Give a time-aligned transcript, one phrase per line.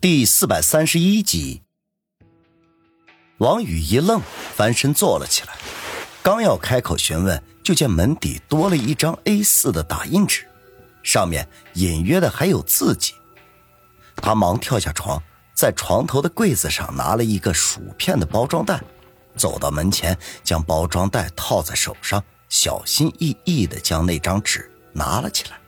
[0.00, 1.64] 第四百三十一集，
[3.38, 4.22] 王宇一愣，
[4.54, 5.58] 翻身坐了起来，
[6.22, 10.46] 刚要开口询问，就见门底多了一张 A 四的打印纸，
[11.02, 13.12] 上面隐约的还有字迹。
[14.14, 15.20] 他忙跳下床，
[15.52, 18.80] 在床头的柜子上拿了一个薯片的包装袋，
[19.34, 25.58] 走到门前，将包装袋套在手上，小心翼翼的将那张纸拿了起来。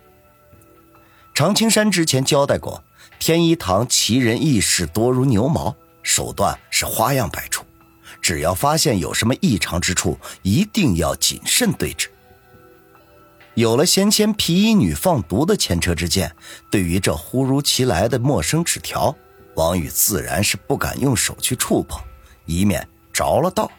[1.35, 2.85] 常青山之前交代过。
[3.21, 7.63] 天一堂奇人异事多如牛毛，手段是花样百出。
[8.23, 12.07] 只要发现有什么异常之处，一定要谨慎对峙。
[13.55, 16.35] 有了先前皮衣女放毒的前车之鉴，
[16.71, 19.15] 对于这忽如其来的陌生纸条，
[19.55, 22.01] 王宇自然是不敢用手去触碰，
[22.47, 23.71] 以免着了道。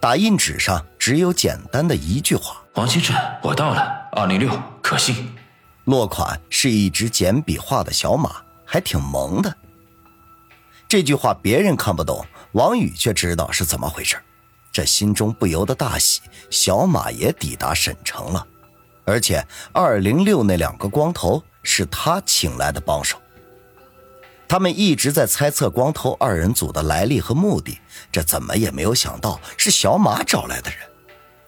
[0.00, 5.32] 打印纸上只有简单的一句话：“王先生，我到了，二零六，可信。”
[5.84, 9.56] 落款是一只简笔画的小马，还挺萌的。
[10.88, 14.16] 这句话别人看不懂，王宇却知道是怎么回事，
[14.70, 16.20] 这心中不由得大喜。
[16.50, 18.46] 小马也抵达省城了，
[19.04, 23.18] 而且二零六那两个光头是他请来的帮手。
[24.46, 27.80] 他们一直在猜测光头二人组的来历和目的，
[28.12, 30.78] 这怎么也没有想到是小马找来的人。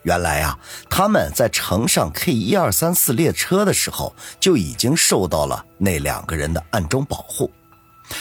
[0.05, 7.51] 原来啊，他们在乘上 K 一二三四列车的时候，就已经受到了那两个人的暗中保护。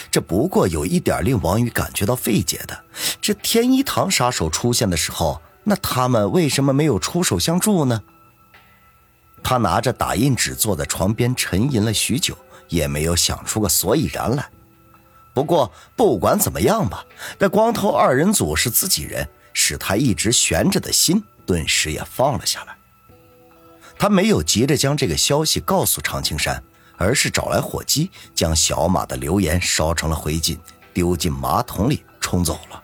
[0.09, 2.83] 这不过有一点令王宇感觉到费解的：
[3.21, 8.01] 这天一堂杀手出现的时候，那他们为什么没有出手相助呢？
[9.43, 12.37] 他拿着打印纸坐在床边沉吟了许久，
[12.69, 14.49] 也没有想出个所以然来。
[15.33, 17.03] 不过不管怎么样吧，
[17.37, 21.21] 这光头二人组是自己人，使他一直悬着的心。
[21.45, 22.75] 顿时也放了下来。
[23.97, 26.63] 他没有急着将这个消息告诉常青山，
[26.97, 30.57] 而是找来火机，将小马的留言烧成了灰烬，
[30.93, 32.83] 丢进马桶里冲走了。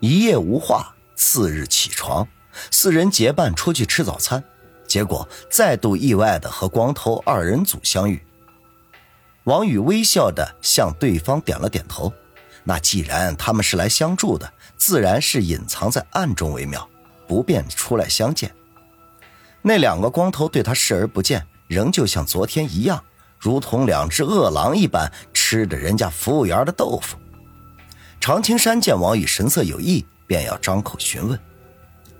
[0.00, 0.90] 一夜无话。
[1.16, 2.26] 次日起床，
[2.72, 4.42] 四人结伴出去吃早餐，
[4.84, 8.20] 结果再度意外的和光头二人组相遇。
[9.44, 12.12] 王宇微笑的向对方点了点头。
[12.64, 16.86] 那既然他们是来相助的，自然是隐藏在暗中为妙。
[17.26, 18.54] 不便出来相见，
[19.62, 23.02] 那两个光头对他视而不见，仍旧像昨天一样，
[23.38, 27.16] 如同两只饿狼一般吃着人家服务员的豆腐。
[28.20, 31.38] 常青山见王宇神色有异，便要张口询问，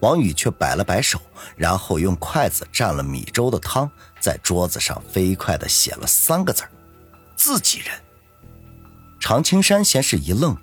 [0.00, 1.20] 王宇却摆了摆手，
[1.56, 6.62] 然后用筷子蘸了米粥的汤，在桌子上飞快地写了三个字
[7.36, 7.88] 自己人。”
[9.18, 10.54] 常青山先是一愣，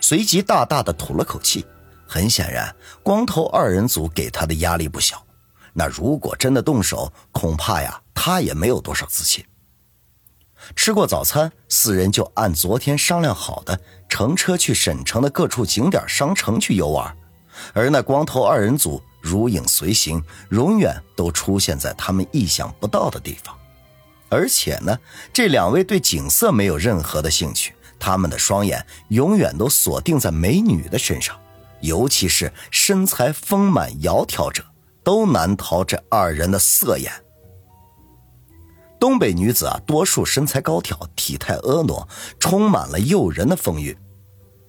[0.00, 1.64] 随即大大的吐了口气。
[2.08, 5.22] 很显然，光头二人组给他的压力不小。
[5.74, 9.44] 那如果真的动手，恐怕呀，他也没有多少自信。
[10.74, 17.14] 吃过早餐，四人就按昨天商量好的，乘车去省城的各处景点、商城去游玩。
[17.74, 20.20] 而那光头二人组如影随形，
[20.50, 23.54] 永远都出现在他们意想不到的地方。
[24.30, 24.98] 而且呢，
[25.32, 31.38] 这两位对景色没有任何的兴趣，他们的双眼永远都锁定在美女的身上。
[31.80, 34.64] 尤其是身材丰满窈窕者，
[35.02, 37.12] 都难逃这二人的色眼。
[39.00, 42.06] 东北女子啊，多数身材高挑，体态婀娜，
[42.40, 43.96] 充满了诱人的风韵。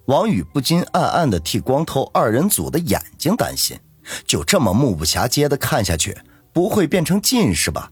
[0.05, 3.79] 王宇不禁暗暗的替光头二人组的眼睛担心，
[4.25, 6.17] 就这么目不暇接的看下去，
[6.53, 7.91] 不会变成近视吧？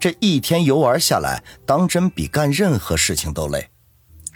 [0.00, 3.68] 这一天游玩下来，当真比干任何事情都累。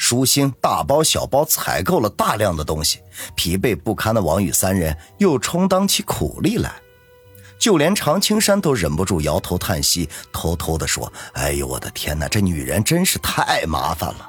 [0.05, 2.99] 舒心大包小包采购了大量的东西，
[3.37, 6.75] 疲惫不堪的王宇三人又充当起苦力来，
[7.57, 14.29] 就连常青山都忍不住摇头叹息，偷偷的说：“哎呦，我的天哪，这女人真是太麻烦了。”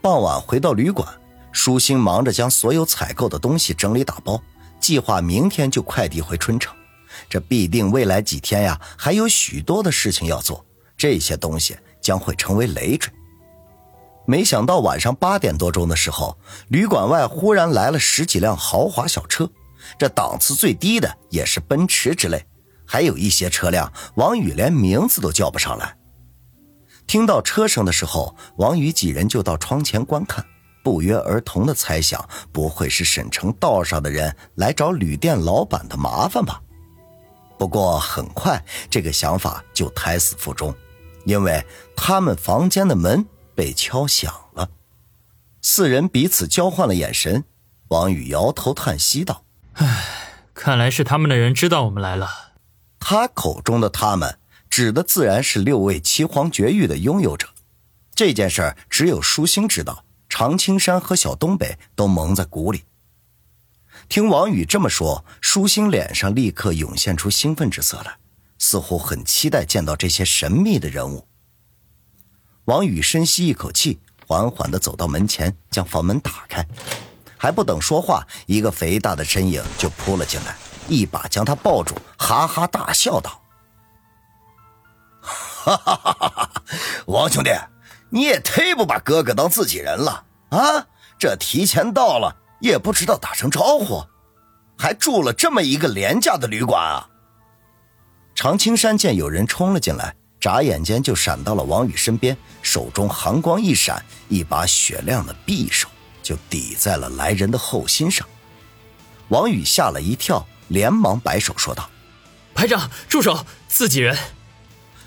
[0.00, 1.08] 傍晚回到旅馆，
[1.50, 4.40] 舒心忙着将所有采购的东西整理打包，
[4.78, 6.72] 计划明天就快递回春城。
[7.28, 10.64] 这必定未来几天呀，还有许多的事情要做，
[10.96, 13.12] 这些东西将会成为累赘。
[14.26, 16.38] 没想到晚上八点多钟的时候，
[16.68, 19.48] 旅馆外忽然来了十几辆豪华小车，
[19.98, 22.44] 这档次最低的也是奔驰之类，
[22.86, 25.96] 还有一些车辆，王宇连名字都叫不上来。
[27.06, 30.42] 听到车声的时候，王宇几人就到窗前观看，
[30.82, 36.62] 不约而同的猜想，不会是省城道上的人来找旅店老板的麻烦吧？
[37.58, 40.74] 不过很快，这个想法就胎死腹中，
[41.26, 41.62] 因为
[41.94, 43.24] 他们房间的门。
[43.54, 44.70] 被敲响了，
[45.62, 47.44] 四人彼此交换了眼神。
[47.88, 52.52] 王宇摇头叹息道：“唉，看来是他们的人知道我们来了。”
[52.98, 54.38] 他口中的他们，
[54.70, 57.48] 指的自然是六位岐黄绝域的拥有者。
[58.14, 62.84] 这件事只有舒心知道，常青山和小东北都蒙在鼓里。
[64.08, 68.16] 听王宇这么说，舒心脸上立刻涌现出兴奋之色来，
[68.58, 71.28] 似乎很期待见到这些神秘的人物。
[72.66, 76.66] 王宇深吸一口气，缓缓地走到门前，将房门打开。
[77.36, 80.56] 还不等说话，一个肥大的身影就扑了进来，
[80.88, 83.42] 一把将他抱住，哈哈大笑道
[85.20, 86.62] ：“哈哈哈哈哈！
[87.06, 87.50] 王兄弟，
[88.08, 90.86] 你也忒不把哥哥当自己人了啊！
[91.18, 94.02] 这提前到了也不知道打声招呼，
[94.78, 97.10] 还住了这么一个廉价的旅馆啊！”
[98.34, 100.16] 常青山见有人冲了进来。
[100.44, 105.88] 眨眼间就闪到了王宇身边，手中寒光一闪，一把雪亮的匕首
[106.22, 108.28] 就抵在了来人的后心上。
[109.28, 111.88] 王宇吓了一跳，连忙摆手说道
[112.54, 113.46] ：“排长，住手！
[113.68, 114.14] 自己人！”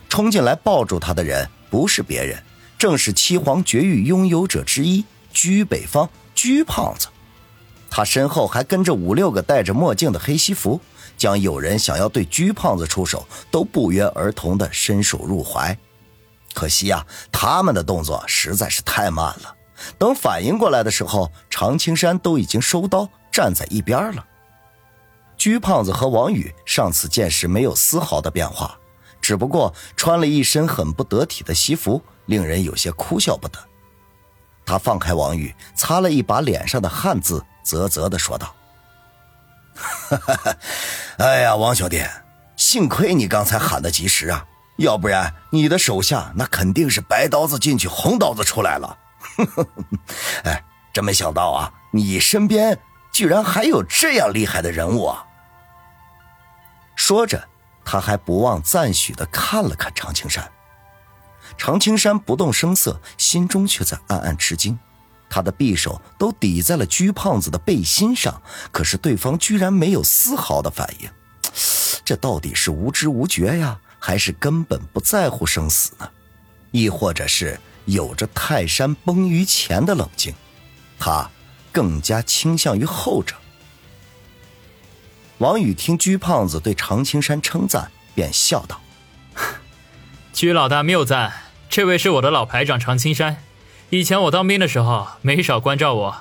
[0.10, 2.44] 冲进来抱住他的人不是别人，
[2.80, 7.10] 正是七皇绝域拥有者之一居北方居胖子。
[7.92, 10.82] 他身后还跟着五六个戴着墨镜的黑西服。
[11.18, 15.78] 将有人想要对鞠胖子出手，都不约而同的伸手入怀。
[16.54, 19.56] 可惜呀，他们的动作实在是太慢了。
[19.98, 24.26] 等反应过来的时候，常青山都已经收刀站在一边了。
[25.38, 28.76] 鞠胖子和王宇上次见时没有丝毫的变化，
[29.22, 33.60] 只不过穿了一身很不得体的西服，令人有些哭笑不得。
[34.66, 38.54] 他放开王宇，擦了一把脸上的汗渍，啧啧的说道。
[39.78, 40.56] 哈哈哈，
[41.18, 42.04] 哎呀，王兄弟，
[42.56, 44.46] 幸亏你刚才喊得及时啊，
[44.78, 48.98] 要不然你的手下那肯定是白刀子进去，红刀子出来了。
[50.44, 50.64] 哎，
[50.94, 52.78] 真没想到啊，你身边
[53.12, 55.26] 居然还有这样厉害的人物啊！
[56.96, 57.48] 说着，
[57.86, 60.52] 他还不忘赞许的看了看常青山。
[61.58, 64.78] 常青山不动声色，心中却在暗暗吃惊。
[65.30, 68.42] 他的匕首都抵在了居胖子的背心上，
[68.72, 71.10] 可是对方居然没有丝毫的反应，
[72.06, 76.10] 这到底是无知无觉呀，还是根本不在乎生死呢？
[76.72, 80.34] 亦或者是有着泰山崩于前的冷静？
[81.00, 81.30] 他
[81.72, 83.36] 更加倾向于后者。
[85.40, 88.82] 王宇听居胖子对常青山称赞，便笑道
[90.34, 91.32] ：“居老大谬赞，
[91.70, 93.38] 这位是我的老排长常青山。”
[93.90, 96.18] 以前我当兵的时候，没少关照我。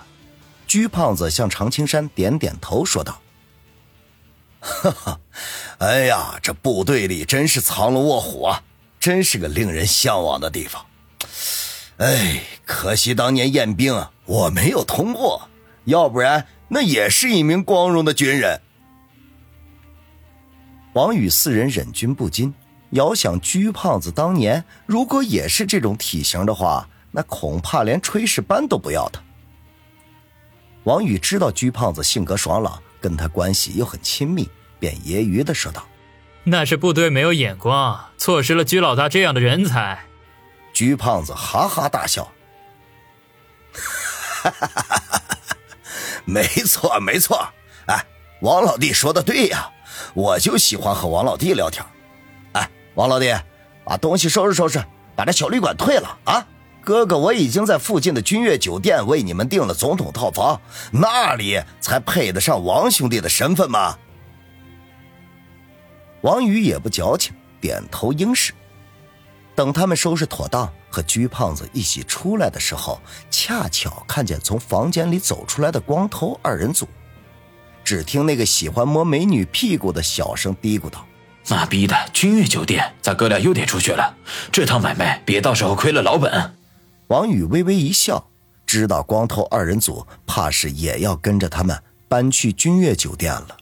[0.68, 3.20] 鞠胖子向常青山点点头，说道
[4.60, 5.20] ：“哈哈，
[5.78, 8.62] 哎呀，这部队里真是藏龙卧虎啊，
[9.00, 10.86] 真是个令人向往的地方。
[11.96, 15.48] 哎，可惜当年验兵啊我没有通过，
[15.86, 18.60] 要不然那也是一名光荣的军人。”
[20.94, 22.54] 王宇四人忍俊不禁，
[22.90, 26.88] 遥想鞠胖子当年如果也是这种体型的话。
[27.16, 29.22] 那恐怕连炊事班都不要他。
[30.84, 34.46] 王宇知道鞠胖子性格爽朗，跟他关系又很亲密，
[34.78, 35.82] 便揶揄的说道
[36.44, 40.04] ：“那是部队没有眼光，错失了鞠老大这样的人才。”
[40.74, 42.30] 鞠胖子哈哈大笑
[43.72, 45.56] ：“哈哈哈哈哈！
[46.26, 47.48] 没错没错，
[47.86, 48.04] 哎，
[48.42, 49.70] 王老弟说的对呀，
[50.12, 51.82] 我就喜欢和王老弟聊天。
[52.52, 53.34] 哎，王老弟，
[53.86, 54.84] 把东西收拾收拾，
[55.16, 56.46] 把这小旅馆退了啊！”
[56.86, 60.60] 哥哥，我已经在附近的君悦酒店为你们订了总统套房，
[60.92, 63.98] 那里才配得上王兄弟的身份吗？
[66.20, 68.52] 王宇也不矫情，点头应是。
[69.56, 73.00] 等他们收拾妥当，和鞠胖子一起出来的时候，
[73.32, 76.86] 恰巧看见从房间里走出来的光头二人组。
[77.82, 81.04] 只听那个喜欢摸美女屁股的小声嘀咕道
[81.50, 84.14] ：“妈逼的，君悦酒店，咱哥俩又得出去了。
[84.52, 86.54] 这趟买卖，别到时候亏了老本。”
[87.08, 88.28] 王宇微微一笑，
[88.66, 93.56] 知道光头二人组怕是也要跟着他们搬去君悦酒店了。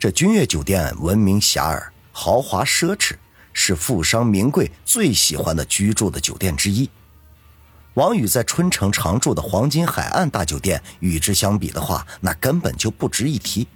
[0.00, 1.80] 这君悦酒店闻名遐迩，
[2.10, 3.14] 豪华奢侈，
[3.52, 6.90] 是富商名贵最喜欢的居住的酒店之一。
[7.94, 13.68] 王宇在春城常住的黄金海岸大酒店与之相比的话，那根本就不值一提。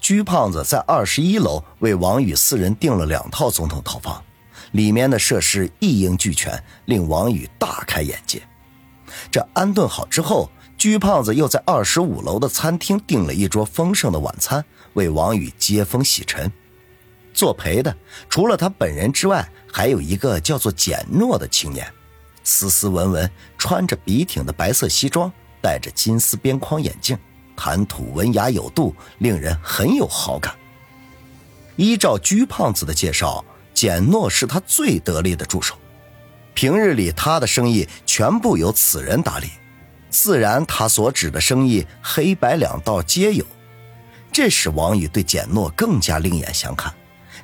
[0.00, 4.24] 居胖子在二十一楼为王宇四人订了两套总统套房。
[4.72, 8.42] 里面的设施一应俱全，令王宇大开眼界。
[9.30, 16.50] 这安顿好之后，居胖子又在二十五楼的餐厅订了一桌丰盛的晚餐，为王宇接风洗尘。
[17.32, 17.96] 作陪的
[18.28, 21.90] 除了他本人之外，还有一个叫做简诺的青年，
[22.44, 25.32] 斯斯文文，穿着笔挺的白色西装，
[25.62, 27.16] 戴着金丝边框眼镜，
[27.56, 30.54] 谈吐文雅有度，令人很有好感。
[31.76, 33.44] 依照居胖子的介绍。
[33.78, 35.76] 简诺是他最得力的助手，
[36.52, 39.46] 平日里他的生意全部由此人打理，
[40.10, 43.46] 自然他所指的生意黑白两道皆有。
[44.32, 46.92] 这使王宇对简诺更加另眼相看。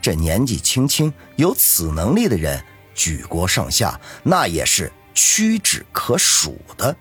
[0.02, 2.60] 这年纪轻轻有此能力的人，
[2.96, 6.96] 举国上下那也是屈指可数的。